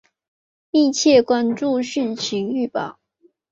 [0.71, 2.97] 密切关注汛情预报